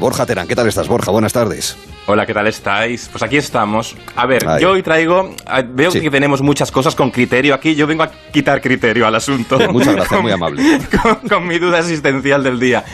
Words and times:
Borja 0.00 0.26
Terán, 0.26 0.46
¿qué 0.46 0.54
tal 0.54 0.66
estás, 0.66 0.88
Borja? 0.88 1.10
Buenas 1.10 1.32
tardes. 1.32 1.76
Hola, 2.06 2.24
¿qué 2.24 2.32
tal 2.32 2.46
estáis? 2.46 3.08
Pues 3.10 3.22
aquí 3.22 3.36
estamos. 3.36 3.96
A 4.16 4.26
ver, 4.26 4.42
yo 4.60 4.70
hoy 4.70 4.82
traigo. 4.82 5.34
Veo 5.74 5.92
que 5.92 6.10
tenemos 6.10 6.42
muchas 6.42 6.70
cosas 6.70 6.94
con 6.94 7.10
criterio 7.10 7.54
aquí. 7.54 7.74
Yo 7.74 7.86
vengo 7.86 8.02
a 8.02 8.10
quitar 8.32 8.60
criterio 8.60 9.06
al 9.06 9.14
asunto. 9.14 9.58
Muchas 9.72 9.94
gracias, 9.94 10.20
muy 10.22 10.32
amable. 10.32 10.62
con, 11.28 11.46
mi 11.46 11.58
duda 11.58 11.80
existencial 11.80 12.42
del 12.42 12.58
día. 12.58 12.84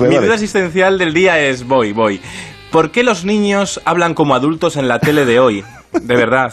mi 0.00 0.16
duda 0.16 0.34
existencial 0.34 0.98
del 0.98 1.14
día 1.14 1.38
es: 1.38 1.66
voy, 1.66 1.92
voy. 1.92 2.20
¿Por 2.70 2.90
qué 2.90 3.04
los 3.04 3.24
niños 3.24 3.80
hablan 3.84 4.14
como 4.14 4.34
adultos 4.34 4.76
en 4.76 4.88
la 4.88 4.98
tele 4.98 5.24
de 5.24 5.38
hoy? 5.38 5.64
De 5.92 6.16
verdad. 6.16 6.52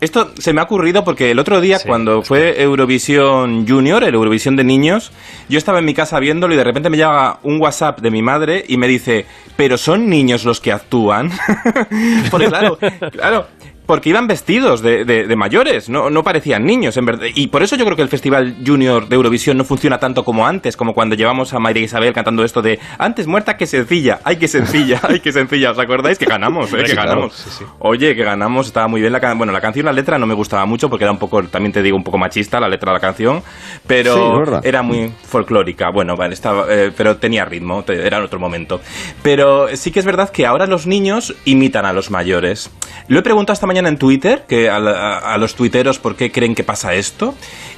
Esto 0.00 0.32
se 0.36 0.52
me 0.52 0.60
ha 0.60 0.64
ocurrido 0.64 1.04
porque 1.04 1.30
el 1.30 1.38
otro 1.38 1.60
día, 1.60 1.78
cuando 1.86 2.22
fue 2.22 2.60
Eurovisión 2.60 3.66
Junior, 3.68 4.02
el 4.02 4.14
Eurovisión 4.14 4.56
de 4.56 4.64
niños, 4.64 5.12
yo 5.48 5.58
estaba 5.58 5.78
en 5.78 5.84
mi 5.84 5.94
casa 5.94 6.18
viéndolo 6.18 6.54
y 6.54 6.56
de 6.56 6.64
repente 6.64 6.90
me 6.90 6.96
llega 6.96 7.38
un 7.44 7.60
WhatsApp 7.60 8.00
de 8.00 8.10
mi 8.10 8.20
madre 8.20 8.64
y 8.66 8.76
me 8.78 8.88
dice, 8.88 9.26
pero 9.56 9.78
son 9.78 10.08
niños 10.08 10.44
los 10.44 10.60
que 10.60 10.72
actúan. 10.72 11.30
porque 12.30 12.48
claro, 12.48 12.78
claro, 13.12 13.46
porque 13.86 14.10
iban 14.10 14.26
vestidos 14.26 14.80
de, 14.80 15.04
de, 15.04 15.36
mayores, 15.36 15.88
no, 15.88 16.08
no, 16.10 16.22
parecían 16.22 16.64
niños, 16.64 16.96
en 16.96 17.04
verdad. 17.04 17.26
Y 17.34 17.48
por 17.48 17.62
eso 17.62 17.76
yo 17.76 17.84
creo 17.84 17.96
que 17.96 18.02
el 18.02 18.08
Festival 18.08 18.56
Junior 18.64 19.08
de 19.08 19.16
Eurovisión 19.16 19.56
no 19.56 19.64
funciona 19.64 19.98
tanto 19.98 20.24
como 20.24 20.46
antes, 20.46 20.76
como 20.76 20.94
cuando 20.94 21.16
llevamos 21.16 21.52
a 21.52 21.58
María 21.58 21.82
Isabel 21.82 22.12
cantando 22.12 22.44
esto 22.44 22.62
de 22.62 22.78
antes 22.98 23.26
muerta 23.26 23.56
que 23.56 23.66
sencilla, 23.66 24.20
ay 24.24 24.36
que 24.36 24.48
sencilla, 24.48 25.00
ay 25.02 25.20
que 25.20 25.32
sencilla. 25.32 25.72
¿Os 25.72 25.78
acordáis? 25.78 26.18
Que 26.18 26.26
ganamos, 26.26 26.72
¿eh? 26.72 26.84
que 26.84 26.94
ganamos. 26.94 27.60
Oye, 27.80 28.14
que 28.14 28.22
ganamos, 28.22 28.66
estaba 28.66 28.86
muy 28.88 29.00
bien 29.00 29.12
la 29.12 29.20
canción. 29.20 29.38
Bueno, 29.38 29.52
la 29.52 29.60
canción, 29.60 29.86
la 29.86 29.92
letra 29.92 30.18
no 30.18 30.26
me 30.26 30.34
gustaba 30.34 30.64
mucho 30.64 30.88
porque 30.88 31.04
era 31.04 31.12
un 31.12 31.18
poco, 31.18 31.42
también 31.44 31.72
te 31.72 31.82
digo, 31.82 31.96
un 31.96 32.04
poco 32.04 32.18
machista 32.18 32.60
la 32.60 32.68
letra 32.68 32.92
de 32.92 32.98
la 32.98 33.00
canción, 33.00 33.42
pero 33.86 34.62
era 34.62 34.82
muy 34.82 35.12
folclórica. 35.24 35.90
Bueno, 35.90 36.14
vale, 36.16 36.34
estaba, 36.34 36.66
eh, 36.68 36.92
pero 36.96 37.16
tenía 37.16 37.44
ritmo, 37.44 37.84
era 37.88 38.18
en 38.18 38.24
otro 38.24 38.38
momento. 38.38 38.80
Pero 39.22 39.74
sí 39.76 39.90
que 39.90 39.98
es 39.98 40.06
verdad 40.06 40.30
que 40.30 40.46
ahora 40.46 40.66
los 40.66 40.86
niños 40.86 41.34
imitan 41.44 41.84
a 41.84 41.92
los 41.92 42.10
mayores. 42.10 42.70
Lo 43.08 43.18
he 43.18 43.22
preguntado 43.22 43.54
esta 43.54 43.66
mañana 43.72 43.88
en 43.88 43.96
Twitter, 43.96 44.44
que 44.46 44.68
a, 44.68 45.38
los 45.38 45.54
tuiteros 45.54 45.98
por 45.98 46.14
qué 46.14 46.30
creen 46.30 46.54
que 46.54 46.62
pasa 46.62 46.92
esto. 46.92 47.34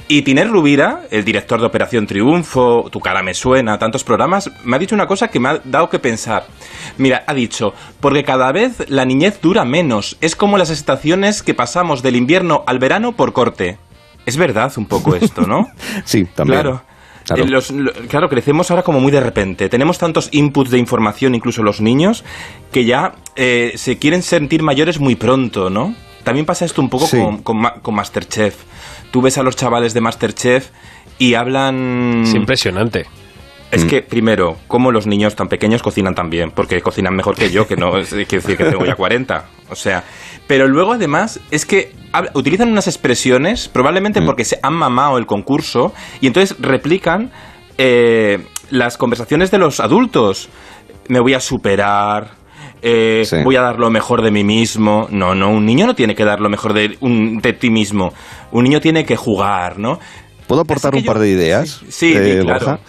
Y 0.09 0.23
Tiner 0.23 0.49
Rubira, 0.49 1.03
el 1.09 1.23
director 1.23 1.61
de 1.61 1.67
Operación 1.67 2.05
Triunfo, 2.05 2.89
Tu 2.91 2.99
cara 2.99 3.23
me 3.23 3.33
suena, 3.33 3.79
tantos 3.79 4.03
programas, 4.03 4.51
me 4.65 4.75
ha 4.75 4.79
dicho 4.79 4.93
una 4.93 5.07
cosa 5.07 5.29
que 5.29 5.39
me 5.39 5.47
ha 5.47 5.61
dado 5.63 5.89
que 5.89 5.99
pensar. 5.99 6.47
Mira, 6.97 7.23
ha 7.27 7.33
dicho, 7.33 7.73
porque 8.01 8.25
cada 8.25 8.51
vez 8.51 8.89
la 8.89 9.05
niñez 9.05 9.39
dura 9.41 9.63
menos, 9.63 10.17
es 10.19 10.35
como 10.35 10.57
las 10.57 10.69
estaciones 10.69 11.41
que 11.41 11.53
pasamos 11.53 12.03
del 12.03 12.17
invierno 12.17 12.65
al 12.67 12.77
verano 12.77 13.13
por 13.13 13.31
corte. 13.31 13.77
Es 14.25 14.35
verdad 14.35 14.73
un 14.75 14.87
poco 14.87 15.15
esto, 15.15 15.43
¿no? 15.47 15.69
sí, 16.03 16.25
también. 16.25 16.61
Claro. 16.61 16.81
Claro. 17.25 18.29
crecemos 18.29 18.69
ahora 18.71 18.83
como 18.83 18.99
muy 18.99 19.11
de 19.11 19.19
repente. 19.19 19.69
Tenemos 19.69 19.97
tantos 19.97 20.29
inputs 20.31 20.69
de 20.71 20.77
información, 20.77 21.35
incluso 21.35 21.63
los 21.63 21.81
niños, 21.81 22.23
que 22.71 22.85
ya 22.85 23.15
eh, 23.35 23.73
se 23.75 23.97
quieren 23.97 24.21
sentir 24.21 24.63
mayores 24.63 24.99
muy 24.99 25.15
pronto, 25.15 25.69
¿no? 25.69 25.95
También 26.23 26.45
pasa 26.45 26.65
esto 26.65 26.81
un 26.81 26.89
poco 26.89 27.07
con, 27.09 27.43
con, 27.81 27.95
Masterchef. 27.95 28.55
Tú 29.11 29.21
ves 29.21 29.37
a 29.37 29.43
los 29.43 29.55
chavales 29.55 29.93
de 29.93 30.01
Masterchef 30.01 30.69
y 31.19 31.35
hablan... 31.35 32.23
Es 32.23 32.33
impresionante. 32.33 33.05
Es 33.71 33.85
mm. 33.85 33.87
que, 33.87 34.01
primero, 34.01 34.57
como 34.67 34.91
los 34.91 35.05
niños 35.05 35.35
tan 35.35 35.49
pequeños 35.49 35.83
cocinan 35.83 36.15
tan 36.15 36.29
bien, 36.29 36.51
porque 36.51 36.81
cocinan 36.81 37.15
mejor 37.15 37.35
que 37.35 37.51
yo, 37.51 37.67
que 37.67 37.75
no 37.75 37.91
quiere 37.91 38.25
decir 38.25 38.57
que 38.57 38.65
tengo 38.65 38.85
ya 38.85 38.95
40. 38.95 39.45
O 39.69 39.75
sea, 39.75 40.03
pero 40.47 40.67
luego 40.67 40.93
además 40.93 41.39
es 41.51 41.65
que 41.65 41.91
utilizan 42.33 42.69
unas 42.69 42.87
expresiones, 42.87 43.67
probablemente 43.67 44.21
mm. 44.21 44.25
porque 44.25 44.45
se 44.45 44.59
han 44.61 44.73
mamado 44.73 45.17
el 45.17 45.25
concurso, 45.25 45.93
y 46.21 46.27
entonces 46.27 46.55
replican 46.59 47.31
eh, 47.77 48.45
las 48.69 48.97
conversaciones 48.97 49.51
de 49.51 49.57
los 49.57 49.79
adultos. 49.79 50.49
Me 51.07 51.19
voy 51.19 51.33
a 51.33 51.39
superar, 51.39 52.31
eh, 52.81 53.23
voy 53.43 53.55
a 53.55 53.61
dar 53.61 53.79
lo 53.79 53.89
mejor 53.89 54.21
de 54.21 54.31
mí 54.31 54.43
mismo. 54.43 55.07
No, 55.09 55.35
no, 55.35 55.49
un 55.49 55.65
niño 55.65 55.87
no 55.87 55.95
tiene 55.95 56.15
que 56.15 56.25
dar 56.25 56.39
lo 56.39 56.49
mejor 56.49 56.73
de, 56.73 56.97
un, 57.01 57.39
de 57.39 57.53
ti 57.53 57.69
mismo. 57.69 58.13
Un 58.51 58.63
niño 58.63 58.79
tiene 58.79 59.05
que 59.05 59.15
jugar, 59.15 59.79
¿no? 59.79 59.99
¿Puedo 60.47 60.61
aportar 60.61 60.95
un 60.95 61.03
par 61.03 61.19
de 61.19 61.29
ideas? 61.29 61.81
Sí, 61.89 62.13
eh, 62.15 62.39
claro. 62.41 62.79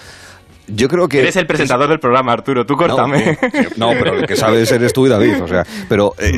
Yo 0.69 0.89
creo 0.89 1.09
que... 1.09 1.21
Eres 1.21 1.37
el 1.37 1.47
presentador 1.47 1.89
del 1.89 1.99
programa, 1.99 2.33
Arturo, 2.33 2.65
tú 2.65 2.75
córtame. 2.75 3.39
No, 3.77 3.91
pero 3.91 4.19
el 4.19 4.27
que 4.27 4.37
sabes 4.37 4.71
eres 4.73 4.93
tú 4.93 5.07
y 5.07 5.09
David, 5.09 5.43
o 5.43 5.47
sea, 5.47 5.65
pero 5.89 6.13
eh, 6.19 6.33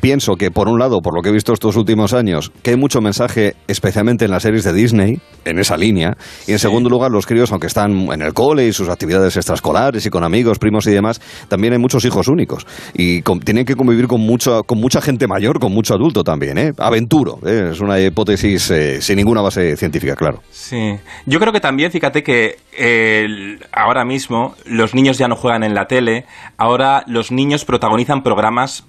pienso 0.00 0.34
que 0.34 0.50
por 0.50 0.68
un 0.68 0.78
lado, 0.78 1.00
por 1.00 1.14
lo 1.14 1.22
que 1.22 1.30
he 1.30 1.32
visto 1.32 1.52
estos 1.52 1.76
últimos 1.76 2.12
años, 2.12 2.52
que 2.62 2.70
hay 2.70 2.76
mucho 2.76 3.00
mensaje, 3.00 3.54
especialmente 3.66 4.24
en 4.24 4.30
las 4.30 4.42
series 4.42 4.64
de 4.64 4.72
Disney, 4.72 5.20
en 5.44 5.58
esa 5.58 5.76
línea, 5.76 6.16
y 6.46 6.52
en 6.52 6.58
segundo 6.58 6.90
lugar, 6.90 7.10
los 7.10 7.26
críos, 7.26 7.50
aunque 7.52 7.66
están 7.66 8.12
en 8.12 8.22
el 8.22 8.34
cole 8.34 8.66
y 8.66 8.72
sus 8.72 8.88
actividades 8.88 9.36
extraescolares 9.36 10.04
y 10.04 10.10
con 10.10 10.24
amigos, 10.24 10.58
primos 10.58 10.86
y 10.86 10.90
demás, 10.90 11.20
también 11.48 11.72
hay 11.72 11.78
muchos 11.78 12.04
hijos 12.04 12.28
únicos 12.28 12.66
y 12.94 13.22
tienen 13.44 13.64
que 13.64 13.74
convivir 13.74 14.06
con, 14.06 14.20
mucho, 14.20 14.62
con 14.64 14.78
mucha 14.78 15.00
gente 15.00 15.26
mayor, 15.26 15.58
con 15.58 15.72
mucho 15.72 15.94
adulto 15.94 16.22
también, 16.22 16.58
¿eh? 16.58 16.72
Aventuro, 16.78 17.38
¿eh? 17.46 17.70
es 17.72 17.80
una 17.80 18.00
hipótesis 18.00 18.70
eh, 18.70 19.00
sin 19.00 19.16
ninguna 19.16 19.40
base 19.40 19.76
científica, 19.76 20.14
claro. 20.14 20.42
Sí, 20.50 20.94
yo 21.26 21.38
creo 21.38 21.52
que 21.52 21.60
también, 21.60 21.90
fíjate 21.90 22.22
que 22.22 22.56
el 22.76 23.39
ahora 23.72 24.04
mismo 24.04 24.54
los 24.64 24.94
niños 24.94 25.18
ya 25.18 25.28
no 25.28 25.36
juegan 25.36 25.62
en 25.62 25.74
la 25.74 25.86
tele, 25.86 26.26
ahora 26.56 27.04
los 27.06 27.30
niños 27.30 27.64
protagonizan 27.64 28.22
programas 28.22 28.86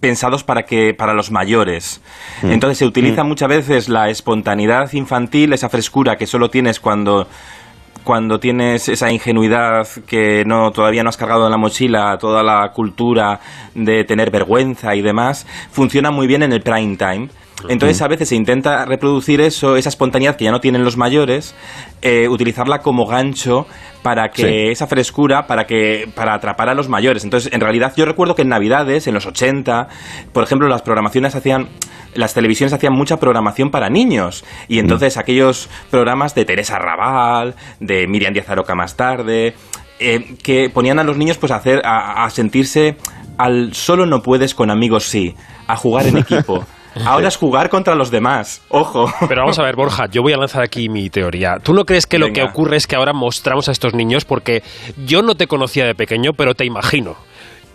pensados 0.00 0.44
para 0.44 0.64
que 0.64 0.94
para 0.94 1.14
los 1.14 1.30
mayores. 1.30 2.00
Mm. 2.42 2.52
Entonces 2.52 2.78
se 2.78 2.86
utiliza 2.86 3.24
mm. 3.24 3.28
muchas 3.28 3.48
veces 3.48 3.88
la 3.88 4.10
espontaneidad 4.10 4.92
infantil, 4.92 5.52
esa 5.52 5.68
frescura 5.68 6.16
que 6.16 6.26
solo 6.26 6.50
tienes 6.50 6.80
cuando 6.80 7.26
cuando 8.04 8.38
tienes 8.38 8.90
esa 8.90 9.10
ingenuidad 9.10 9.88
que 10.06 10.44
no 10.44 10.72
todavía 10.72 11.02
no 11.02 11.08
has 11.08 11.16
cargado 11.16 11.46
en 11.46 11.50
la 11.50 11.56
mochila 11.56 12.18
toda 12.18 12.42
la 12.42 12.70
cultura 12.72 13.40
de 13.74 14.04
tener 14.04 14.30
vergüenza 14.30 14.94
y 14.94 15.00
demás, 15.00 15.46
funciona 15.72 16.10
muy 16.10 16.26
bien 16.26 16.42
en 16.42 16.52
el 16.52 16.60
prime 16.60 16.96
time 16.96 17.28
entonces 17.68 18.02
a 18.02 18.08
veces 18.08 18.28
se 18.28 18.36
intenta 18.36 18.84
reproducir 18.84 19.40
eso, 19.40 19.76
esa 19.76 19.88
espontaneidad 19.88 20.36
que 20.36 20.44
ya 20.44 20.50
no 20.50 20.60
tienen 20.60 20.84
los 20.84 20.96
mayores, 20.96 21.54
eh, 22.02 22.28
utilizarla 22.28 22.80
como 22.80 23.06
gancho 23.06 23.66
para 24.02 24.28
que 24.28 24.70
esa 24.70 24.86
frescura, 24.86 25.46
para 25.46 25.64
que 25.64 26.06
para 26.14 26.34
atrapar 26.34 26.68
a 26.68 26.74
los 26.74 26.88
mayores. 26.88 27.24
Entonces, 27.24 27.52
en 27.52 27.60
realidad 27.60 27.94
yo 27.96 28.04
recuerdo 28.04 28.34
que 28.34 28.42
en 28.42 28.48
Navidades, 28.48 29.06
en 29.06 29.14
los 29.14 29.26
80, 29.26 29.88
por 30.32 30.44
ejemplo, 30.44 30.68
las 30.68 30.82
programaciones 30.82 31.34
hacían 31.34 31.68
las 32.14 32.32
televisiones 32.32 32.72
hacían 32.72 32.92
mucha 32.92 33.16
programación 33.16 33.70
para 33.70 33.88
niños 33.88 34.44
y 34.68 34.78
entonces 34.78 35.16
aquellos 35.16 35.68
programas 35.90 36.34
de 36.34 36.44
Teresa 36.44 36.78
Raval, 36.78 37.56
de 37.80 38.06
Miriam 38.06 38.32
Díaz 38.32 38.48
Aroca 38.48 38.76
más 38.76 38.96
tarde, 38.96 39.54
eh, 39.98 40.36
que 40.42 40.70
ponían 40.70 41.00
a 41.00 41.04
los 41.04 41.16
niños 41.16 41.38
pues 41.38 41.50
a 41.50 41.56
hacer 41.56 41.82
a 41.84 42.28
sentirse 42.30 42.96
al 43.36 43.74
solo 43.74 44.06
no 44.06 44.22
puedes 44.22 44.54
con 44.54 44.70
amigos 44.70 45.04
sí, 45.04 45.34
a 45.66 45.76
jugar 45.76 46.06
en 46.06 46.18
equipo. 46.18 46.64
Ahora 47.04 47.28
es 47.28 47.36
jugar 47.36 47.68
contra 47.68 47.94
los 47.94 48.10
demás. 48.10 48.62
Ojo. 48.68 49.12
Pero 49.28 49.42
vamos 49.42 49.58
a 49.58 49.62
ver, 49.62 49.76
Borja, 49.76 50.06
yo 50.06 50.22
voy 50.22 50.32
a 50.32 50.36
lanzar 50.36 50.62
aquí 50.62 50.88
mi 50.88 51.10
teoría. 51.10 51.58
¿Tú 51.62 51.74
no 51.74 51.84
crees 51.84 52.06
que 52.06 52.18
lo 52.18 52.32
que 52.32 52.42
ocurre 52.42 52.76
es 52.76 52.86
que 52.86 52.96
ahora 52.96 53.12
mostramos 53.12 53.68
a 53.68 53.72
estos 53.72 53.94
niños 53.94 54.24
porque 54.24 54.62
yo 55.04 55.22
no 55.22 55.34
te 55.34 55.46
conocía 55.46 55.84
de 55.86 55.94
pequeño, 55.94 56.32
pero 56.34 56.54
te 56.54 56.64
imagino? 56.64 57.16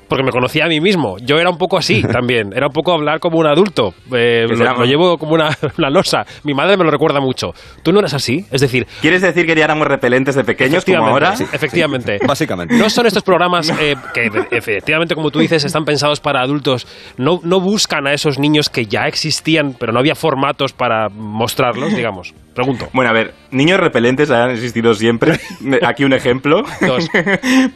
Porque 0.10 0.24
me 0.24 0.32
conocía 0.32 0.66
a 0.66 0.68
mí 0.68 0.82
mismo. 0.82 1.18
Yo 1.20 1.38
era 1.38 1.50
un 1.50 1.58
poco 1.58 1.78
así 1.78 2.02
también, 2.12 2.52
era 2.54 2.68
un 2.68 2.74
poco 2.74 2.94
hablar 2.94 3.20
como 3.20 3.40
un 3.40 3.48
adulto. 3.48 3.94
Eh, 4.14 4.46
lo, 4.48 4.86
llevo 4.86 5.18
como 5.18 5.34
una, 5.36 5.50
losa. 5.90 6.26
Mi 6.44 6.54
madre 6.54 6.76
me 6.78 6.84
lo 6.84 6.92
recuerda 6.92 7.20
mucho. 7.20 7.54
¿Tú 7.84 7.94
no 7.94 8.00
eras 8.00 8.14
así? 8.14 8.46
Es 8.52 8.62
decir... 8.62 8.88
¿Quieres 9.02 9.22
decir 9.22 9.46
que 9.46 9.56
ya 9.56 9.66
éramos 9.66 9.88
repelentes 9.88 10.36
de 10.36 10.44
pequeños 10.44 10.84
como 10.84 11.06
ahora? 11.06 11.34
efectivamente. 11.54 12.20
Básicamente. 12.28 12.76
No 12.76 12.90
son 12.90 13.06
estos 13.06 13.24
programas 13.24 13.70
eh, 13.80 13.96
que 14.14 14.30
efectivamente, 14.52 15.16
como 15.16 15.30
tú 15.30 15.40
dices, 15.40 15.64
están 15.64 15.86
pensados 15.86 16.20
para 16.20 16.42
adultos. 16.42 16.88
No, 17.18 17.40
no 17.44 17.60
buscan 17.60 18.08
a 18.08 18.14
esos 18.14 18.40
niños 18.40 18.70
que 18.70 18.86
ya 18.86 19.04
existían, 19.08 19.76
pero 19.80 19.94
no 19.94 20.00
había 20.00 20.16
formatos 20.16 20.74
para 20.74 21.10
mostrarlos, 21.10 21.96
digamos. 21.96 22.34
Pregunto. 22.54 22.90
Bueno, 22.94 23.12
a 23.12 23.14
ver, 23.14 23.34
niños 23.52 23.80
repelentes 23.80 24.32
han 24.32 24.52
existido 24.52 24.94
siempre. 24.94 25.40
Aquí 25.86 26.04
un 26.04 26.14
ejemplo. 26.14 26.64
Dos. 26.82 27.08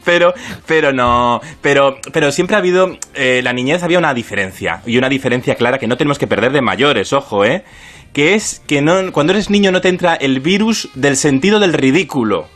pero, 0.04 0.34
pero 0.66 0.92
no. 0.92 1.40
Pero, 1.62 1.98
pero 2.12 2.23
siempre 2.32 2.56
ha 2.56 2.60
habido. 2.60 2.98
Eh, 3.14 3.42
la 3.44 3.54
niñez 3.54 3.84
había 3.84 4.00
una 4.00 4.14
diferencia. 4.14 4.82
Y 4.86 4.98
una 4.98 5.10
diferencia 5.10 5.56
clara 5.56 5.80
que 5.80 5.88
no 5.88 5.98
tenemos 5.98 6.20
que 6.20 6.28
perder 6.28 6.52
de 6.52 6.62
mayores, 6.62 7.14
ojo, 7.14 7.46
¿eh? 7.46 7.64
Que 8.14 8.36
es 8.36 8.62
que 8.68 8.82
no, 8.82 9.12
cuando 9.12 9.34
eres 9.34 9.50
niño 9.50 9.72
no 9.72 9.82
te 9.82 9.90
entra 9.90 10.16
el 10.16 10.40
virus 10.40 10.90
del 10.94 11.18
sentido 11.18 11.60
del 11.60 11.74
ridículo. 11.74 12.48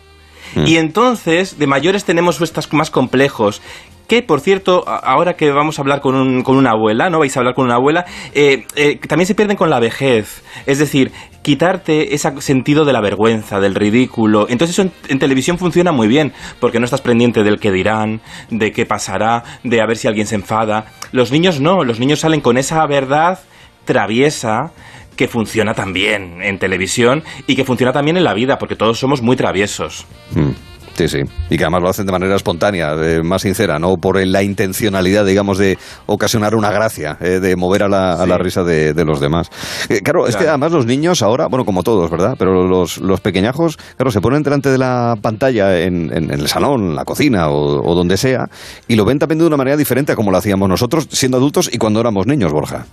Mm. 0.56 0.68
Y 0.68 0.78
entonces, 0.78 1.58
de 1.60 1.68
mayores 1.68 2.06
tenemos 2.06 2.40
estos 2.42 2.72
más 2.74 2.92
complejos, 2.92 3.62
que 4.07 4.21
por 4.21 4.39
cierto, 4.39 4.83
ahora 4.88 5.36
que 5.36 5.51
vamos 5.51 5.77
a 5.77 5.81
hablar 5.81 6.01
con, 6.01 6.15
un, 6.15 6.42
con 6.44 6.57
una 6.57 6.71
abuela, 6.71 7.09
¿no? 7.09 7.19
Vais 7.19 7.36
a 7.36 7.42
hablar 7.42 7.54
con 7.54 7.65
una 7.65 7.75
abuela, 7.75 8.06
eh, 8.33 8.65
eh, 8.75 9.00
también 9.07 9.27
se 9.27 9.36
pierden 9.36 9.57
con 9.57 9.69
la 9.69 9.80
vejez. 9.80 10.44
Es 10.65 10.80
decir, 10.80 11.12
quitarte 11.42 12.13
ese 12.15 12.42
sentido 12.42 12.86
de 12.86 12.94
la 12.94 13.01
vergüenza, 13.01 13.59
del 13.59 13.75
ridículo. 13.75 14.48
Entonces 14.50 14.80
eso 14.80 14.89
en, 15.07 15.19
televisión 15.19 15.57
funciona 15.57 15.92
muy 15.92 16.07
bien, 16.07 16.33
porque 16.59 16.80
no 16.80 16.86
estás 16.86 17.01
pendiente 17.01 17.44
del 17.44 17.59
que 17.59 17.71
dirán, 17.71 18.21
de 18.50 18.71
qué 18.71 18.86
pasará, 18.86 19.44
de 19.63 19.81
a 19.81 19.86
ver 19.86 19.98
si 19.98 20.07
alguien 20.07 20.27
se 20.27 20.36
enfada. 20.36 20.86
Los 21.12 21.31
niños 21.31 21.60
no, 21.60 21.83
los 21.83 22.00
niños 22.00 22.19
salen 22.19 22.42
con 22.42 22.57
esa 22.57 22.86
verdad 22.86 23.39
traviesa 23.86 24.71
que 25.15 25.27
funciona 25.27 25.74
también 25.74 26.42
en 26.44 26.60
televisión 26.60 27.24
y 27.48 27.56
que 27.56 27.65
funciona 27.65 27.92
también 27.92 28.18
en 28.18 28.24
la 28.24 28.33
vida, 28.33 28.57
porque 28.57 28.75
todos 28.75 29.00
somos 29.00 29.21
muy 29.21 29.36
traviesos. 29.36 30.06
Hmm. 30.33 30.51
Sí, 30.98 31.08
sí. 31.08 31.20
Y 31.52 31.58
que 31.58 31.64
además 31.64 31.84
lo 31.84 31.90
hacen 31.90 32.08
de 32.08 32.12
manera 32.12 32.36
espontánea, 32.36 32.96
más 33.24 33.44
sincera, 33.44 33.78
no 33.78 33.98
por 33.98 34.20
la 34.26 34.42
intencionalidad, 34.42 35.26
digamos, 35.26 35.60
de 35.60 35.78
ocasionar 36.08 36.56
una 36.56 36.72
gracia, 36.72 37.18
eh, 37.22 37.40
de 37.40 37.56
mover 37.56 37.84
a 37.84 37.88
la, 37.88 38.14
a 38.14 38.26
la 38.26 38.40
risa 38.40 38.64
de, 38.64 39.06
los 39.06 39.20
demás. 39.20 39.50
Eh, 39.90 40.02
claro, 40.02 40.26
es 40.26 40.36
que 40.36 40.48
además 40.48 40.72
los 40.72 40.88
niños 40.88 41.22
ahora, 41.22 41.48
bueno, 41.50 41.66
como 41.66 41.84
todos, 41.84 42.10
¿verdad? 42.10 42.34
Pero 42.40 42.68
los, 42.68 42.98
los 42.98 43.22
pequeñajos, 43.22 43.78
claro, 43.96 44.10
se 44.10 44.22
ponen 44.22 44.42
delante 44.42 44.72
de 44.72 44.80
la 44.80 45.16
pantalla 45.22 45.80
en, 45.80 46.12
en, 46.12 46.32
el 46.32 46.48
salón, 46.48 46.96
la 46.96 47.06
cocina 47.06 47.50
o, 47.52 47.94
donde 47.94 48.18
sea, 48.18 48.48
y 48.88 48.96
lo 48.96 49.06
ven 49.06 49.20
también 49.20 49.38
de 49.38 49.46
una 49.46 49.58
manera 49.58 49.78
diferente 49.78 50.14
a 50.14 50.16
como 50.16 50.32
lo 50.32 50.38
hacíamos 50.38 50.68
nosotros 50.68 51.08
siendo 51.12 51.38
adultos 51.38 51.70
y 51.72 51.78
cuando 51.78 52.00
éramos 52.00 52.26
niños, 52.26 52.52
Borja. 52.52 52.88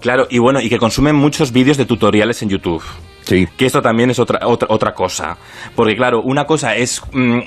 Claro, 0.00 0.26
y 0.30 0.38
bueno, 0.38 0.62
y 0.62 0.70
que 0.70 0.78
consumen 0.78 1.14
muchos 1.14 1.52
vídeos 1.52 1.76
de 1.76 1.84
tutoriales 1.84 2.42
en 2.42 2.48
YouTube. 2.48 2.82
Sí. 3.24 3.46
Que 3.56 3.66
esto 3.66 3.80
también 3.82 4.10
es 4.10 4.18
otra, 4.18 4.46
otra, 4.46 4.68
otra 4.70 4.92
cosa. 4.92 5.36
Porque 5.74 5.96
claro, 5.96 6.22
una 6.22 6.44
cosa 6.44 6.74
es 6.76 7.02
mm, 7.12 7.40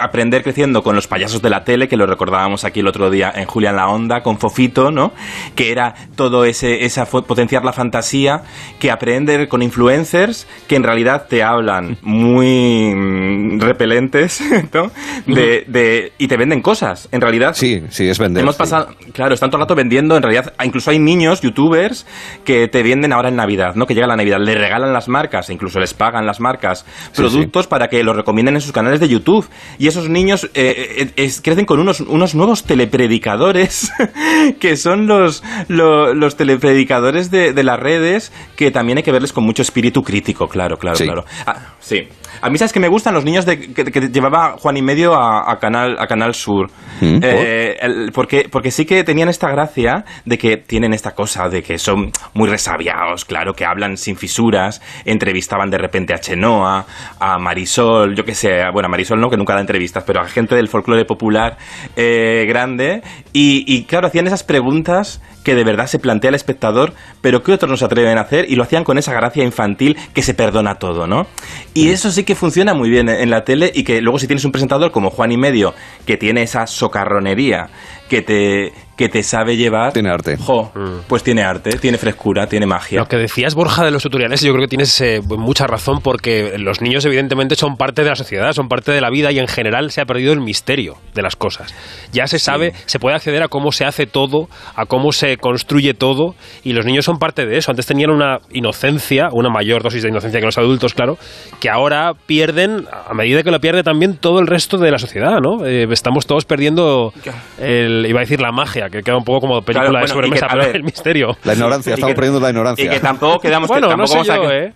aprender 0.00 0.42
creciendo 0.42 0.82
con 0.82 0.96
los 0.96 1.06
payasos 1.06 1.40
de 1.42 1.50
la 1.50 1.64
tele, 1.64 1.88
que 1.88 1.96
lo 1.96 2.06
recordábamos 2.06 2.64
aquí 2.64 2.80
el 2.80 2.88
otro 2.88 3.10
día 3.10 3.32
en 3.34 3.46
Julián 3.46 3.76
la 3.76 3.88
Onda, 3.88 4.22
con 4.22 4.38
Fofito, 4.38 4.90
¿no? 4.90 5.12
Que 5.54 5.70
era 5.70 5.94
todo 6.16 6.44
ese, 6.44 6.84
esa 6.84 7.06
potenciar 7.06 7.64
la 7.64 7.72
fantasía, 7.72 8.42
que 8.78 8.90
aprender 8.90 9.48
con 9.48 9.62
influencers, 9.62 10.46
que 10.66 10.76
en 10.76 10.82
realidad 10.82 11.26
te 11.28 11.42
hablan 11.42 11.98
muy 12.02 12.94
mm, 12.94 13.60
repelentes, 13.60 14.42
¿no? 14.72 14.90
De, 15.26 15.64
de, 15.66 16.12
y 16.18 16.28
te 16.28 16.36
venden 16.36 16.62
cosas, 16.62 17.08
en 17.12 17.20
realidad. 17.20 17.54
Sí, 17.54 17.84
sí, 17.90 18.08
es 18.08 18.18
vender. 18.18 18.42
Hemos 18.42 18.56
pasado, 18.56 18.88
claro, 19.12 19.34
están 19.34 19.50
todo 19.50 19.58
el 19.58 19.62
rato 19.62 19.74
vendiendo, 19.74 20.16
en 20.16 20.22
realidad, 20.22 20.54
incluso 20.64 20.90
hay 20.90 20.98
niños, 20.98 21.40
youtubers, 21.40 22.06
que 22.44 22.68
te 22.68 22.82
venden 22.82 23.12
ahora 23.12 23.28
en 23.28 23.36
Navidad, 23.36 23.74
¿no? 23.74 23.86
Que 23.86 23.94
llega 23.94 24.06
la 24.06 24.16
Navidad, 24.16 24.38
le 24.40 24.54
regalan 24.54 24.92
las 24.92 25.08
marcas, 25.20 25.50
e 25.50 25.52
incluso 25.52 25.78
les 25.78 25.92
pagan 25.92 26.24
las 26.24 26.40
marcas 26.40 26.86
productos 27.14 27.66
para 27.66 27.88
que 27.88 28.02
los 28.02 28.16
recomienden 28.16 28.54
en 28.54 28.60
sus 28.60 28.72
canales 28.72 29.00
de 29.00 29.08
YouTube. 29.08 29.46
Y 29.78 29.86
esos 29.86 30.08
niños 30.08 30.48
eh, 30.54 31.12
eh, 31.16 31.30
crecen 31.42 31.66
con 31.66 31.78
unos, 31.78 32.00
unos 32.00 32.34
nuevos 32.34 32.64
telepredicadores, 32.64 33.92
que 34.60 34.76
son 34.76 35.06
los, 35.06 35.42
los, 35.68 36.36
telepredicadores 36.36 37.30
de, 37.30 37.52
de, 37.52 37.62
las 37.62 37.78
redes, 37.78 38.32
que 38.56 38.70
también 38.70 38.98
hay 38.98 39.04
que 39.04 39.12
verles 39.12 39.32
con 39.32 39.44
mucho 39.44 39.62
espíritu 39.62 40.02
crítico, 40.02 40.48
claro, 40.48 40.76
claro, 40.78 40.96
claro. 40.96 41.24
Ah, 41.46 41.74
sí. 41.80 42.08
A 42.42 42.48
mí 42.48 42.56
sabes 42.56 42.72
que 42.72 42.80
me 42.80 42.88
gustan 42.88 43.12
los 43.12 43.24
niños 43.24 43.44
de, 43.44 43.58
que, 43.74 44.08
llevaba 44.08 44.56
Juan 44.58 44.76
y 44.76 44.82
medio 44.82 45.14
a, 45.14 45.58
Canal, 45.58 45.96
a 45.98 46.06
Canal 46.06 46.34
Sur. 46.34 46.70
Mm, 47.00 47.18
eh, 47.22 47.76
porque, 48.14 48.48
porque 48.50 48.70
sí 48.70 48.86
que 48.86 49.04
tenían 49.04 49.28
esta 49.28 49.50
gracia 49.50 50.04
de 50.24 50.38
que 50.38 50.56
tienen 50.56 50.94
esta 50.94 51.10
cosa 51.12 51.48
de 51.48 51.62
que 51.62 51.78
son 51.78 52.10
muy 52.32 52.48
resabiados, 52.48 53.24
claro, 53.24 53.52
que 53.52 53.66
hablan 53.66 53.96
sin 53.96 54.16
fisuras, 54.16 54.80
entrevistaban 55.12 55.70
de 55.70 55.78
repente 55.78 56.14
a 56.14 56.18
Chenoa, 56.18 56.86
a 57.18 57.38
Marisol, 57.38 58.14
yo 58.14 58.24
qué 58.24 58.34
sé, 58.34 58.62
bueno, 58.72 58.86
a 58.86 58.88
Marisol 58.88 59.20
no, 59.20 59.30
que 59.30 59.36
nunca 59.36 59.54
da 59.54 59.60
entrevistas, 59.60 60.04
pero 60.06 60.20
a 60.20 60.26
gente 60.26 60.54
del 60.54 60.68
folclore 60.68 61.04
popular 61.04 61.58
eh, 61.96 62.44
grande. 62.48 63.02
Y, 63.32 63.64
y 63.66 63.84
claro, 63.84 64.06
hacían 64.06 64.26
esas 64.26 64.44
preguntas 64.44 65.20
que 65.44 65.54
de 65.54 65.64
verdad 65.64 65.86
se 65.86 65.98
plantea 65.98 66.28
el 66.28 66.34
espectador, 66.34 66.92
pero 67.20 67.42
que 67.42 67.52
otros 67.52 67.70
no 67.70 67.76
se 67.76 67.84
atreven 67.84 68.18
a 68.18 68.22
hacer 68.22 68.46
y 68.48 68.56
lo 68.56 68.62
hacían 68.62 68.84
con 68.84 68.98
esa 68.98 69.12
gracia 69.12 69.42
infantil 69.42 69.96
que 70.14 70.22
se 70.22 70.34
perdona 70.34 70.76
todo, 70.76 71.06
¿no? 71.06 71.26
Y 71.74 71.90
eso 71.90 72.10
sí 72.10 72.24
que 72.24 72.34
funciona 72.34 72.74
muy 72.74 72.90
bien 72.90 73.08
en 73.08 73.30
la 73.30 73.44
tele 73.44 73.72
y 73.74 73.84
que 73.84 74.00
luego 74.00 74.18
si 74.18 74.26
tienes 74.26 74.44
un 74.44 74.52
presentador 74.52 74.90
como 74.90 75.10
Juan 75.10 75.32
y 75.32 75.36
Medio, 75.36 75.74
que 76.06 76.16
tiene 76.16 76.42
esa 76.42 76.66
socarronería, 76.66 77.68
que 78.08 78.22
te, 78.22 78.72
que 79.00 79.08
te 79.08 79.22
sabe 79.22 79.56
llevar. 79.56 79.94
Tiene 79.94 80.10
arte. 80.10 80.36
Jo, 80.36 80.70
mm. 80.74 81.06
pues 81.08 81.22
tiene 81.22 81.42
arte, 81.42 81.78
tiene 81.78 81.96
frescura, 81.96 82.46
tiene 82.46 82.66
magia. 82.66 83.00
Lo 83.00 83.06
que 83.06 83.16
decías, 83.16 83.54
Borja, 83.54 83.82
de 83.82 83.90
los 83.90 84.02
tutoriales, 84.02 84.42
yo 84.42 84.52
creo 84.52 84.64
que 84.64 84.68
tienes 84.68 85.00
eh, 85.00 85.22
mucha 85.26 85.66
razón 85.66 86.00
porque 86.02 86.58
los 86.58 86.82
niños, 86.82 87.06
evidentemente, 87.06 87.54
son 87.54 87.78
parte 87.78 88.02
de 88.02 88.10
la 88.10 88.14
sociedad, 88.14 88.52
son 88.52 88.68
parte 88.68 88.92
de 88.92 89.00
la 89.00 89.08
vida 89.08 89.32
y 89.32 89.38
en 89.38 89.48
general 89.48 89.90
se 89.90 90.02
ha 90.02 90.04
perdido 90.04 90.34
el 90.34 90.40
misterio 90.42 90.98
de 91.14 91.22
las 91.22 91.34
cosas. 91.34 91.74
Ya 92.12 92.26
se 92.26 92.38
sabe, 92.38 92.74
se 92.84 92.98
puede 92.98 93.16
acceder 93.16 93.42
a 93.42 93.48
cómo 93.48 93.72
se 93.72 93.86
hace 93.86 94.04
todo, 94.04 94.50
a 94.76 94.84
cómo 94.84 95.12
se 95.12 95.38
construye 95.38 95.94
todo 95.94 96.34
y 96.62 96.74
los 96.74 96.84
niños 96.84 97.06
son 97.06 97.18
parte 97.18 97.46
de 97.46 97.56
eso. 97.56 97.70
Antes 97.70 97.86
tenían 97.86 98.10
una 98.10 98.40
inocencia, 98.52 99.28
una 99.32 99.48
mayor 99.48 99.82
dosis 99.82 100.02
de 100.02 100.10
inocencia 100.10 100.40
que 100.40 100.46
los 100.46 100.58
adultos, 100.58 100.92
claro, 100.92 101.16
que 101.58 101.70
ahora 101.70 102.12
pierden, 102.26 102.84
a 103.08 103.14
medida 103.14 103.42
que 103.42 103.50
lo 103.50 103.60
pierde 103.60 103.82
también 103.82 104.18
todo 104.18 104.40
el 104.40 104.46
resto 104.46 104.76
de 104.76 104.90
la 104.90 104.98
sociedad, 104.98 105.38
¿no? 105.40 105.64
Eh, 105.64 105.86
estamos 105.90 106.26
todos 106.26 106.44
perdiendo, 106.44 107.14
el, 107.58 108.04
iba 108.06 108.20
a 108.20 108.24
decir 108.24 108.42
la 108.42 108.52
magia, 108.52 108.89
que 108.90 109.02
queda 109.02 109.16
un 109.16 109.24
poco 109.24 109.40
como 109.40 109.62
película 109.62 110.00
de 110.00 110.08
sobremesa, 110.08 110.48
pero 110.50 110.64
el 110.64 110.82
misterio. 110.82 111.36
La 111.44 111.54
ignorancia, 111.54 111.94
estamos 111.94 112.14
perdiendo 112.14 112.40
la 112.40 112.50
ignorancia. 112.50 112.84
Y 112.84 112.88
que 112.88 113.00
tampoco 113.00 113.40
quedamos... 113.40 113.68
bueno, 113.68 113.96
no 113.96 114.06
sé 114.06 114.22
yo, 114.24 114.50
¿eh? 114.50 114.72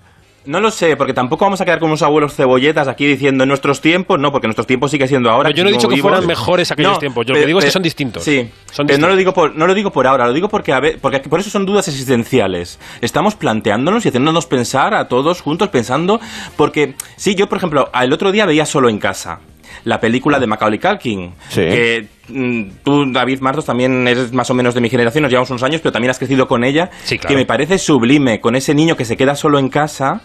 No 0.46 0.60
lo 0.60 0.70
sé, 0.70 0.96
porque 0.96 1.14
tampoco 1.14 1.46
vamos 1.46 1.60
a 1.62 1.64
quedar 1.64 1.78
como 1.78 1.92
unos 1.92 2.02
abuelos 2.02 2.34
cebolletas 2.34 2.86
aquí 2.86 3.06
diciendo 3.06 3.44
en 3.44 3.48
nuestros 3.48 3.80
tiempos, 3.80 4.20
no, 4.20 4.30
porque 4.30 4.46
nuestros 4.46 4.66
tiempos 4.66 4.90
sigue 4.90 5.08
siendo 5.08 5.30
ahora. 5.30 5.48
Pero 5.48 5.56
yo 5.56 5.64
no 5.64 5.70
he 5.70 5.72
dicho 5.72 5.88
que 5.88 5.96
fueran 5.96 6.26
mejores 6.26 6.70
aquellos 6.70 6.98
tiempos, 6.98 7.24
yo 7.24 7.32
lo 7.32 7.40
que 7.40 7.46
digo 7.46 7.60
es 7.60 7.64
que 7.66 7.70
son 7.70 7.82
distintos. 7.82 8.22
Sí, 8.22 8.50
pero 8.86 8.98
no 8.98 9.08
lo 9.08 9.16
digo 9.16 9.32
por, 9.32 9.56
no 9.56 9.66
lo 9.66 9.72
digo 9.72 9.90
por 9.90 10.06
ahora, 10.06 10.26
lo 10.26 10.34
digo 10.34 10.48
porque 10.48 10.74
a 10.74 10.80
ver, 10.80 10.98
porque 11.00 11.20
por 11.20 11.40
eso 11.40 11.48
son 11.48 11.64
dudas 11.64 11.88
existenciales. 11.88 12.78
Estamos 13.00 13.36
planteándonos 13.36 14.04
y 14.04 14.08
haciéndonos 14.08 14.44
pensar 14.44 14.92
a 14.92 15.08
todos 15.08 15.40
juntos 15.40 15.68
pensando, 15.68 16.20
porque 16.56 16.94
sí, 17.16 17.34
yo 17.34 17.48
por 17.48 17.56
ejemplo, 17.56 17.90
el 17.98 18.12
otro 18.12 18.30
día 18.30 18.44
veía 18.44 18.66
solo 18.66 18.90
en 18.90 18.98
casa 18.98 19.40
la 19.84 20.00
película 20.00 20.38
de 20.38 20.46
Macaulay 20.46 20.78
Culkin, 20.78 21.32
que 21.52 22.06
mm, 22.23 22.23
tú, 22.26 23.12
David 23.12 23.40
Martos, 23.40 23.66
también 23.66 24.06
eres 24.08 24.32
más 24.32 24.50
o 24.50 24.54
menos 24.54 24.74
de 24.74 24.80
mi 24.80 24.90
generación, 24.90 25.22
nos 25.22 25.30
llevamos 25.30 25.50
unos 25.50 25.62
años, 25.62 25.80
pero 25.80 25.92
también 25.92 26.10
has 26.10 26.18
crecido 26.18 26.48
con 26.48 26.64
ella, 26.64 26.90
que 27.26 27.34
me 27.34 27.44
parece 27.44 27.78
sublime, 27.78 28.40
con 28.40 28.56
ese 28.56 28.74
niño 28.74 28.96
que 28.96 29.04
se 29.04 29.16
queda 29.16 29.34
solo 29.34 29.58
en 29.58 29.68
casa 29.68 30.22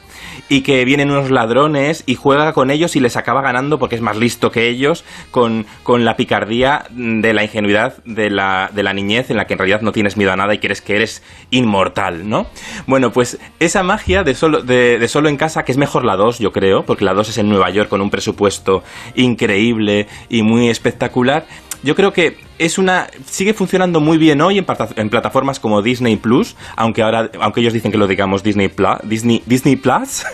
y 0.48 0.62
que 0.62 0.86
vienen 0.86 1.12
unos 1.12 1.31
ladrones 1.31 2.04
y 2.06 2.16
juega 2.16 2.54
con 2.54 2.72
ellos 2.72 2.96
y 2.96 3.00
les 3.00 3.18
acaba 3.18 3.42
ganando 3.42 3.80
porque 3.80 3.96
es 3.96 4.01
más 4.01 4.18
listo 4.18 4.51
que 4.51 4.68
ellos, 4.68 5.04
con, 5.31 5.66
con 5.84 6.06
la 6.06 6.16
picardía 6.16 6.86
de 6.90 7.34
la 7.34 7.44
ingenuidad 7.44 8.04
de 8.06 8.30
la, 8.30 8.69
de 8.74 8.84
la 8.84 8.94
niñez 8.94 9.30
en 9.30 9.38
la 9.38 9.46
que 9.46 9.54
en 9.54 9.60
realidad 9.60 9.81
no 9.81 9.92
tienes 9.92 10.18
miedo 10.18 10.31
a 10.31 10.36
nada 10.36 10.54
y 10.54 10.60
crees 10.60 10.81
que 10.81 10.96
eres 10.96 11.24
inmortal, 11.51 12.28
¿no? 12.28 12.48
Bueno, 12.88 13.12
pues 13.12 13.40
esa 13.60 13.84
magia 13.84 14.24
de 14.24 14.36
solo, 14.36 14.62
de, 14.62 15.00
de 15.00 15.07
solo 15.07 15.30
en 15.30 15.38
casa, 15.38 15.63
que 15.63 15.72
es 15.72 15.78
mejor 15.78 16.06
la 16.06 16.16
2, 16.16 16.40
yo 16.40 16.51
creo, 16.51 16.84
porque 16.86 17.06
la 17.06 17.13
2 17.13 17.30
es 17.30 17.38
en 17.38 17.50
Nueva 17.50 17.69
York 17.69 17.90
con 17.90 18.01
un 18.01 18.10
presupuesto 18.10 18.84
increíble 19.16 20.07
y 20.30 20.44
muy 20.44 20.69
espectacular, 20.69 21.46
yo 21.83 21.95
creo 21.95 22.11
que 22.11 22.37
es 22.57 22.77
una 22.77 23.07
sigue 23.25 23.53
funcionando 23.53 24.01
muy 24.01 24.17
bien 24.17 24.41
hoy 24.41 24.57
en, 24.57 24.65
en, 24.95 25.09
plataformas 25.09 25.59
como 25.59 25.81
Disney 25.81 26.17
Plus, 26.17 26.55
aunque 26.75 27.01
ahora 27.01 27.29
aunque 27.39 27.61
ellos 27.61 27.73
dicen 27.73 27.91
que 27.91 27.97
lo 27.97 28.07
digamos 28.07 28.43
Disney 28.43 28.67
Plus, 28.67 28.97
Disney 29.03 29.41
Disney 29.45 29.75
Plus, 29.77 30.25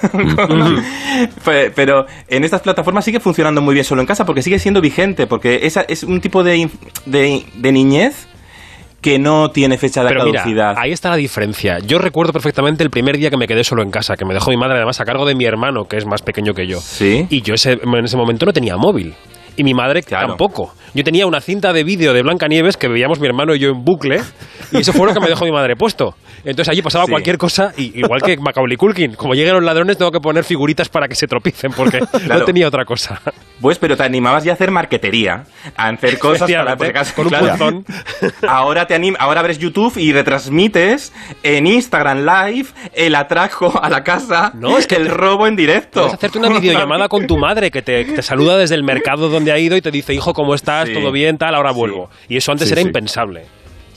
pero 1.75 2.06
en 2.27 2.44
estas 2.44 2.62
plataformas 2.62 3.06
sigue 3.06 3.19
funcionando 3.19 3.62
muy 3.62 3.74
bien 3.74 3.86
solo 3.86 4.01
en 4.01 4.07
casa 4.07 4.25
porque 4.25 4.42
sigue 4.42 4.59
siendo 4.59 4.81
vigente, 4.81 5.27
porque 5.27 5.62
esa 5.63 5.81
es 5.81 6.03
un 6.03 6.19
tipo 6.19 6.44
de, 6.44 6.69
de, 7.06 7.71
niñez 7.71 8.27
que 9.01 9.19
no 9.19 9.51
tiene 9.51 9.78
fecha 9.78 10.04
de 10.04 10.16
caducidad. 10.16 10.73
ahí 10.78 10.92
está 10.92 11.11
la 11.11 11.16
diferencia. 11.16 11.78
Yo 11.78 11.99
recuerdo 11.99 12.33
perfectamente 12.33 12.83
el 12.83 12.90
primer 12.90 13.18
día 13.18 13.30
que 13.30 13.37
me 13.37 13.47
quedé 13.47 13.64
solo 13.64 13.83
en 13.83 13.92
casa, 13.92 14.16
que 14.16 14.25
me 14.25 14.33
dejó 14.33 14.49
mi 14.49 14.57
madre 14.57 14.78
además 14.78 14.99
a 14.99 15.06
cargo 15.06 15.25
de 15.25 15.35
mi 15.35 15.45
hermano, 15.45 15.85
que 15.85 15.97
es 15.97 16.07
más 16.07 16.23
pequeño 16.23 16.54
que 16.56 16.66
yo. 16.66 16.80
¿Sí? 16.80 17.28
Y 17.30 17.42
yo 17.44 17.54
ese, 17.54 17.73
en 17.73 18.06
ese 18.06 18.18
momento 18.18 18.47
no 18.47 18.54
tenía 18.54 18.78
móvil 18.78 19.14
y 19.57 19.64
mi 19.64 19.74
madre 19.74 20.02
tampoco. 20.02 20.74
Yo 20.94 21.04
tenía 21.04 21.26
una 21.26 21.42
cinta 21.42 21.74
de 21.74 21.83
vídeo 21.83 22.14
de 22.14 22.21
Blancanieves 22.21 22.78
que 22.78 22.88
veíamos 22.88 23.19
mi 23.19 23.28
hermano 23.28 23.56
y 23.56 23.59
yo 23.59 23.69
en 23.69 23.83
bucle 23.83 24.21
y 24.72 24.80
eso 24.80 24.94
fue 24.94 25.07
lo 25.07 25.14
que 25.14 25.19
me 25.19 25.28
dejó 25.28 25.45
mi 25.45 25.52
madre 25.52 25.76
puesto. 25.76 26.16
Entonces 26.40 26.69
allí 26.69 26.81
pasaba 26.81 27.06
cualquier 27.07 27.38
cosa, 27.38 27.74
y, 27.76 28.00
igual 28.00 28.22
que 28.22 28.38
Macaulay 28.38 28.78
Culkin. 28.78 29.14
Como 29.16 29.34
lleguen 29.34 29.54
los 29.56 29.64
ladrones, 29.64 29.98
tengo 29.98 30.12
que 30.12 30.19
poner 30.19 30.44
figuritas 30.44 30.90
para 30.90 31.07
que 31.07 31.16
se 31.16 31.28
tropicen, 31.28 31.72
porque 31.72 32.00
no 32.28 32.45
tenía 32.45 32.68
otra 32.68 32.86
cosa. 32.86 33.22
Pues, 33.60 33.80
pero 33.80 33.98
te 33.98 34.04
animabas 34.04 34.44
ya 34.44 34.52
a 34.52 34.56
hacer 34.56 34.69
marquetería, 34.69 35.45
a 35.76 35.88
hacer 35.88 36.19
cosas 36.19 36.50
para, 36.52 36.78
con 37.16 37.28
un 37.28 37.86
Ahora 38.48 38.86
te 38.86 38.95
anim 38.95 39.16
ahora 39.18 39.40
abres 39.40 39.57
YouTube 39.57 39.98
y 39.98 40.14
retransmites 40.14 41.14
en 41.42 41.68
Instagram 41.68 42.26
Live 42.26 42.69
el 42.94 43.16
atraco 43.16 43.80
a 43.81 43.90
la 43.90 44.04
casa, 44.04 44.52
no, 44.56 44.78
es 44.78 44.88
que 44.88 44.95
el 44.95 45.07
robo 45.07 45.48
en 45.48 45.56
directo. 45.56 46.02
Puedes 46.02 46.14
hacerte 46.14 46.40
una 46.40 46.50
videollamada 46.50 47.07
con 47.07 47.28
tu 47.28 47.38
madre 47.38 47.72
que 47.72 47.81
te, 47.81 48.04
te, 48.06 48.22
saluda 48.22 48.57
desde 48.57 48.76
el 48.76 48.84
mercado 48.84 49.30
donde 49.30 49.52
ha 49.52 49.57
ido 49.57 49.76
y 49.78 49.81
te 49.81 49.92
dice, 49.92 50.14
hijo, 50.14 50.34
¿cómo 50.34 50.54
estás? 50.54 50.92
¿Todo 50.94 51.12
bien? 51.12 51.38
Tal, 51.38 51.56
ahora 51.56 51.72
vuelvo. 51.72 52.10
Y 52.28 52.38
eso 52.38 52.52
antes 52.52 52.72
era 52.72 52.81
impensable. 52.81 53.45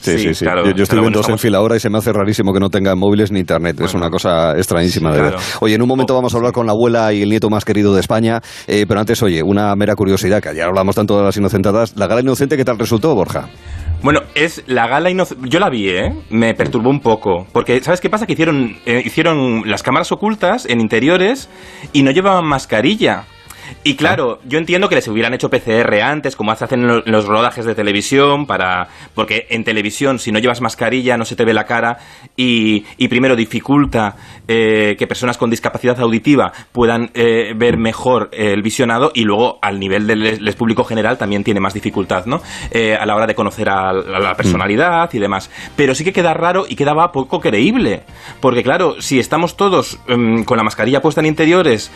Sí, 0.01 0.17
sí, 0.17 0.33
sí. 0.33 0.45
yo, 0.45 0.83
estoy 0.83 0.99
viendo 0.99 1.19
dos 1.19 1.29
en 1.29 1.37
fila 1.37 1.57
ahora 1.57 1.75
y 1.75 1.79
se 1.79 1.89
me 1.89 1.97
hace 1.97 2.13
rarísimo 2.13 2.53
que 2.53 2.59
no 2.59 2.69
tenga 2.69 2.95
móviles 2.95 3.31
ni 3.31 3.39
internet. 3.39 3.79
es 3.81 3.93
una 3.93 4.09
cosa 4.09 4.55
extrañísima 4.57 5.11
de 5.11 5.21
ver. 5.21 5.35
Oye, 5.61 5.75
en 5.75 5.81
un 5.81 5.87
momento 5.87 6.13
vamos 6.13 6.33
a 6.33 6.37
hablar 6.37 6.53
con 6.53 6.65
la 6.65 6.71
abuela 6.71 7.13
y 7.13 7.21
el 7.21 7.29
nieto 7.29 7.49
más 7.49 7.65
querido 7.65 7.93
de 7.93 8.01
España, 8.01 8.41
eh, 8.67 8.85
pero 8.87 8.99
antes, 8.99 9.21
oye, 9.23 9.43
una 9.43 9.75
mera 9.75 9.95
curiosidad, 9.95 10.41
que 10.41 10.55
ya 10.55 10.65
hablamos 10.65 10.95
tanto 10.95 11.17
de 11.17 11.23
las 11.23 11.37
inocentadas. 11.37 11.95
¿La 11.97 12.07
gala 12.07 12.21
inocente 12.21 12.57
qué 12.57 12.65
tal 12.65 12.79
resultó, 12.79 13.13
Borja? 13.15 13.49
Bueno, 14.01 14.21
es 14.33 14.63
la 14.67 14.87
gala 14.87 15.09
inocente. 15.09 15.49
Yo 15.49 15.59
la 15.59 15.69
vi, 15.69 15.89
¿eh? 15.89 16.13
Me 16.29 16.53
perturbó 16.53 16.89
un 16.89 17.01
poco. 17.01 17.45
Porque, 17.51 17.81
¿sabes 17.81 17.99
qué 17.99 18.09
pasa? 18.09 18.25
Que 18.25 18.33
hicieron, 18.33 18.77
eh, 18.85 19.01
hicieron 19.03 19.63
las 19.69 19.83
cámaras 19.83 20.11
ocultas 20.11 20.65
en 20.65 20.79
interiores 20.79 21.49
y 21.91 22.03
no 22.03 22.11
llevaban 22.11 22.45
mascarilla. 22.45 23.25
Y 23.83 23.95
claro, 23.95 24.39
yo 24.45 24.57
entiendo 24.57 24.89
que 24.89 24.95
les 24.95 25.07
hubieran 25.07 25.33
hecho 25.33 25.49
PCR 25.49 26.01
antes, 26.01 26.35
como 26.35 26.51
hacen 26.51 26.81
en 26.89 27.11
los 27.11 27.25
rodajes 27.25 27.65
de 27.65 27.75
televisión, 27.75 28.45
para 28.45 28.87
porque 29.15 29.47
en 29.49 29.63
televisión 29.63 30.19
si 30.19 30.31
no 30.31 30.39
llevas 30.39 30.61
mascarilla 30.61 31.17
no 31.17 31.25
se 31.25 31.35
te 31.35 31.45
ve 31.45 31.53
la 31.53 31.65
cara 31.65 31.97
y, 32.35 32.81
primero 33.09 33.35
dificulta 33.35 34.15
eh, 34.47 34.95
que 34.97 35.07
personas 35.07 35.37
con 35.37 35.49
discapacidad 35.49 35.99
auditiva 35.99 36.51
puedan 36.71 37.09
eh, 37.13 37.53
ver 37.55 37.77
mejor 37.77 38.29
el 38.31 38.61
visionado 38.61 39.11
y 39.13 39.23
luego 39.23 39.57
al 39.61 39.79
nivel 39.79 40.05
del 40.07 40.53
público 40.55 40.83
general 40.83 41.17
también 41.17 41.43
tiene 41.43 41.59
más 41.59 41.73
dificultad, 41.73 42.25
¿no? 42.25 42.41
Eh, 42.71 42.95
a 42.95 43.05
la 43.05 43.15
hora 43.15 43.25
de 43.25 43.35
conocer 43.35 43.69
a, 43.69 43.91
la 43.93 44.35
personalidad 44.35 45.09
y 45.13 45.19
demás. 45.19 45.49
Pero 45.75 45.95
sí 45.95 46.03
que 46.03 46.13
queda 46.13 46.33
raro 46.33 46.65
y 46.69 46.75
quedaba 46.75 47.11
poco 47.11 47.39
creíble, 47.39 48.03
porque 48.39 48.63
claro, 48.63 49.01
si 49.01 49.19
estamos 49.19 49.57
todos 49.57 49.99
em, 50.07 50.43
con 50.43 50.57
la 50.57 50.63
mascarilla 50.63 51.01
puesta 51.01 51.21
en 51.21 51.27
interiores, 51.27 51.91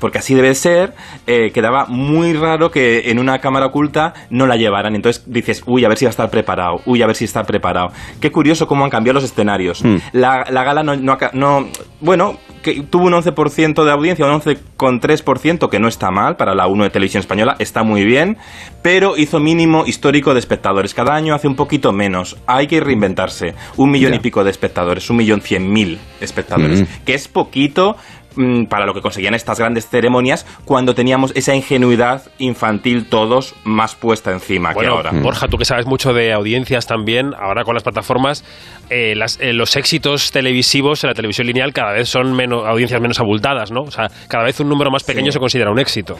porque 0.00 0.18
así 0.18 0.34
debe 0.42 0.54
ser, 0.54 0.92
quedaba 1.26 1.86
muy 1.86 2.34
raro 2.34 2.70
que 2.70 3.10
en 3.10 3.18
una 3.18 3.38
cámara 3.38 3.66
oculta 3.66 4.12
no 4.30 4.46
la 4.46 4.56
llevaran. 4.56 4.94
Entonces 4.94 5.24
dices, 5.26 5.62
uy, 5.66 5.84
a 5.84 5.88
ver 5.88 5.98
si 5.98 6.04
va 6.04 6.10
a 6.10 6.10
estar 6.10 6.30
preparado, 6.30 6.80
uy, 6.86 7.02
a 7.02 7.06
ver 7.06 7.16
si 7.16 7.24
está 7.24 7.42
preparado. 7.44 7.88
Qué 8.20 8.30
curioso 8.30 8.66
cómo 8.66 8.84
han 8.84 8.90
cambiado 8.90 9.14
los 9.14 9.24
escenarios. 9.24 9.82
Hmm. 9.84 9.96
La, 10.12 10.44
gala 10.44 10.82
no, 10.82 10.96
no, 10.96 11.68
bueno, 12.00 12.38
que 12.62 12.82
tuvo 12.82 13.06
un 13.06 13.12
11% 13.12 13.84
de 13.84 13.90
audiencia, 13.90 14.26
un 14.26 14.40
11,3%, 14.40 15.68
que 15.68 15.78
no 15.78 15.88
está 15.88 16.10
mal 16.10 16.36
para 16.36 16.54
la 16.54 16.66
1 16.66 16.84
de 16.84 16.90
televisión 16.90 17.20
española, 17.20 17.56
está 17.58 17.82
muy 17.82 18.04
bien, 18.04 18.36
pero 18.82 19.16
hizo 19.16 19.40
mínimo 19.40 19.84
histórico 19.86 20.32
de 20.32 20.40
espectadores. 20.40 20.94
Cada 20.94 21.14
año 21.14 21.34
hace 21.34 21.48
un 21.48 21.56
poquito 21.56 21.92
menos. 21.92 22.36
Hay 22.46 22.66
que 22.66 22.80
reinventarse. 22.80 23.54
Un 23.76 23.90
millón 23.90 24.14
y 24.14 24.18
pico 24.18 24.44
de 24.44 24.50
espectadores, 24.50 25.08
un 25.10 25.16
millón 25.16 25.40
cien 25.40 25.70
mil 25.70 25.98
espectadores, 26.20 26.82
hmm. 26.82 27.04
que 27.04 27.14
es 27.14 27.28
poquito, 27.28 27.96
Mm, 28.21 28.21
para 28.68 28.86
lo 28.86 28.94
que 28.94 29.00
conseguían 29.00 29.34
estas 29.34 29.58
grandes 29.58 29.88
ceremonias 29.88 30.46
cuando 30.64 30.94
teníamos 30.94 31.32
esa 31.34 31.54
ingenuidad 31.54 32.22
infantil 32.38 33.08
todos 33.08 33.54
más 33.64 33.94
puesta 33.94 34.30
encima 34.32 34.74
que 34.74 34.86
ahora. 34.86 35.10
Borja, 35.12 35.48
tú 35.48 35.56
que 35.56 35.64
sabes 35.64 35.86
mucho 35.86 36.12
de 36.12 36.32
audiencias 36.32 36.86
también, 36.86 37.32
ahora 37.38 37.64
con 37.64 37.74
las 37.74 37.82
plataformas, 37.82 38.44
eh, 38.90 39.14
eh, 39.40 39.52
los 39.52 39.76
éxitos 39.76 40.30
televisivos 40.32 41.04
en 41.04 41.08
la 41.08 41.14
televisión 41.14 41.46
lineal 41.46 41.72
cada 41.72 41.92
vez 41.92 42.08
son 42.08 42.32
menos, 42.34 42.66
audiencias 42.66 43.00
menos 43.00 43.20
abultadas, 43.20 43.70
¿no? 43.70 43.82
O 43.82 43.90
sea, 43.90 44.08
cada 44.28 44.44
vez 44.44 44.58
un 44.60 44.68
número 44.68 44.90
más 44.90 45.04
pequeño 45.04 45.32
se 45.32 45.38
considera 45.38 45.70
un 45.70 45.78
éxito. 45.78 46.16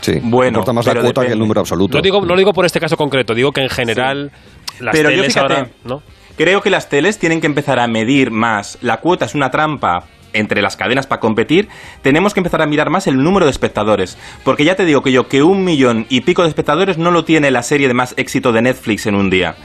Sí, 0.00 0.18
bueno, 0.20 0.58
importa 0.58 0.72
más 0.72 0.86
la 0.86 1.00
cuota 1.00 1.24
que 1.24 1.32
el 1.32 1.38
número 1.38 1.60
absoluto. 1.60 1.96
No 1.96 2.02
digo, 2.02 2.24
no 2.24 2.36
digo 2.36 2.52
por 2.52 2.66
este 2.66 2.80
caso 2.80 2.96
concreto, 2.96 3.34
digo 3.34 3.52
que 3.52 3.62
en 3.62 3.68
general 3.68 4.32
las 4.80 4.94
pero 4.94 5.08
teles 5.10 5.36
ahora, 5.36 5.68
¿no? 5.84 6.02
Creo 6.36 6.60
que 6.60 6.70
las 6.70 6.88
teles 6.88 7.18
tienen 7.18 7.40
que 7.40 7.46
empezar 7.46 7.78
a 7.78 7.86
medir 7.86 8.30
más. 8.30 8.78
La 8.80 8.98
cuota 8.98 9.26
es 9.26 9.34
una 9.34 9.50
trampa 9.50 10.04
entre 10.32 10.62
las 10.62 10.76
cadenas 10.76 11.06
para 11.06 11.20
competir, 11.20 11.68
tenemos 12.02 12.34
que 12.34 12.40
empezar 12.40 12.62
a 12.62 12.66
mirar 12.66 12.90
más 12.90 13.06
el 13.06 13.22
número 13.22 13.46
de 13.46 13.50
espectadores. 13.50 14.18
Porque 14.44 14.64
ya 14.64 14.76
te 14.76 14.84
digo 14.84 15.02
que 15.02 15.12
yo, 15.12 15.28
que 15.28 15.42
un 15.42 15.64
millón 15.64 16.06
y 16.08 16.22
pico 16.22 16.42
de 16.42 16.48
espectadores 16.48 16.98
no 16.98 17.10
lo 17.10 17.24
tiene 17.24 17.50
la 17.50 17.62
serie 17.62 17.88
de 17.88 17.94
más 17.94 18.14
éxito 18.16 18.52
de 18.52 18.62
Netflix 18.62 19.06
en 19.06 19.14
un 19.14 19.30
día. 19.30 19.56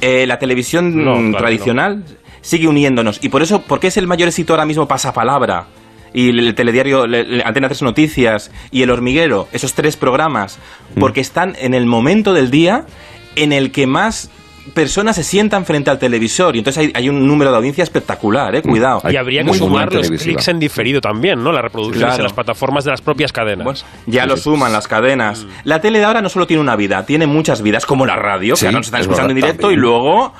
Eh, 0.00 0.26
la 0.26 0.38
televisión 0.38 1.32
tradicional 1.32 2.04
sigue 2.40 2.68
uniéndonos. 2.68 3.18
Y 3.22 3.28
por 3.28 3.42
eso, 3.42 3.62
porque 3.62 3.88
es 3.88 3.96
el 3.96 4.06
mayor 4.06 4.28
éxito 4.28 4.52
ahora 4.52 4.66
mismo 4.66 4.86
Pasapalabra? 4.86 5.66
y 6.12 6.30
el 6.30 6.54
telediario 6.54 7.04
Antena 7.44 7.68
3 7.68 7.82
Noticias 7.82 8.50
y 8.70 8.82
El 8.82 8.90
Hormiguero, 8.90 9.48
esos 9.52 9.74
tres 9.74 9.96
programas, 9.96 10.58
mm. 10.94 11.00
porque 11.00 11.20
están 11.20 11.56
en 11.60 11.74
el 11.74 11.86
momento 11.86 12.32
del 12.32 12.50
día 12.50 12.84
en 13.36 13.52
el 13.52 13.70
que 13.70 13.86
más 13.86 14.30
personas 14.74 15.16
se 15.16 15.24
sientan 15.24 15.64
frente 15.64 15.90
al 15.90 15.98
televisor 15.98 16.54
y 16.54 16.58
entonces 16.58 16.90
hay, 16.94 17.08
un 17.08 17.26
número 17.26 17.50
de 17.50 17.56
audiencia 17.56 17.84
espectacular, 17.84 18.54
eh, 18.54 18.62
cuidado. 18.62 19.02
Y 19.10 19.16
habría 19.16 19.42
que 19.42 19.54
sumar 19.54 19.92
los 19.92 20.10
clics 20.10 20.48
en 20.48 20.58
diferido 20.58 21.00
también, 21.00 21.42
¿no? 21.42 21.52
Las 21.52 21.62
reproducciones 21.62 22.16
en 22.16 22.22
las 22.22 22.32
plataformas 22.32 22.84
de 22.84 22.90
las 22.90 23.00
propias 23.00 23.32
cadenas. 23.32 23.84
ya 24.06 24.26
lo 24.26 24.36
suman 24.36 24.72
las 24.72 24.86
cadenas. 24.86 25.44
Mm. 25.44 25.48
La 25.64 25.80
tele 25.80 25.98
de 25.98 26.04
ahora 26.04 26.22
no 26.22 26.28
solo 26.28 26.46
tiene 26.46 26.60
una 26.60 26.76
vida, 26.76 27.04
tiene 27.06 27.26
muchas 27.26 27.62
vidas, 27.62 27.86
como 27.86 28.06
la 28.06 28.16
radio, 28.16 28.54
que 28.54 28.66
ahora 28.66 28.78
nos 28.78 28.86
están 28.86 29.00
escuchando 29.00 29.30
en 29.30 29.36
directo 29.36 29.70
y 29.70 29.76
luego 29.76 30.32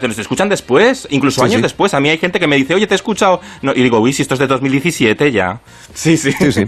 te 0.00 0.08
los 0.08 0.18
escuchan 0.18 0.48
después, 0.48 1.06
incluso 1.10 1.42
años 1.42 1.62
después. 1.62 1.94
A 1.94 2.00
mí 2.00 2.08
hay 2.08 2.18
gente 2.18 2.40
que 2.40 2.46
me 2.46 2.56
dice, 2.56 2.74
oye, 2.74 2.86
te 2.86 2.94
he 2.94 2.96
escuchado. 2.96 3.40
y 3.62 3.82
digo, 3.82 4.00
uy, 4.00 4.12
si 4.12 4.22
esto 4.22 4.34
es 4.34 4.40
de 4.40 4.46
2017 4.46 5.30
ya. 5.32 5.60
Sí, 5.94 6.16
sí. 6.16 6.32
sí, 6.32 6.64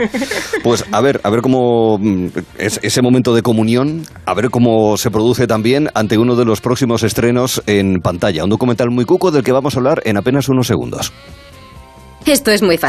Pues 0.63 0.85
a 0.93 1.01
ver, 1.01 1.21
a 1.25 1.31
ver 1.31 1.41
cómo 1.41 1.99
mm, 1.99 2.27
es 2.59 2.81
ese 2.83 3.03
momento 3.03 3.35
de 3.35 3.43
comunión, 3.43 4.03
a 4.27 4.35
ver 4.35 4.51
cómo 4.51 4.97
se 4.97 5.11
produce 5.11 5.47
también 5.47 5.89
ante 5.95 6.19
uno 6.19 6.37
de 6.37 6.45
los 6.45 6.61
próximos 6.61 7.03
estrenos 7.03 7.63
en 7.67 8.01
pantalla. 8.03 8.45
Un 8.45 8.51
documental 8.51 8.91
muy 8.91 9.05
cuco 9.05 9.31
del 9.31 9.43
que 9.43 9.53
vamos 9.53 9.75
a 9.75 9.79
hablar 9.79 10.03
en 10.05 10.17
apenas 10.17 10.49
unos 10.49 10.67
segundos. 10.67 11.13
Esto 12.27 12.51
es 12.51 12.63
muy 12.63 12.77
fácil. 12.77 12.79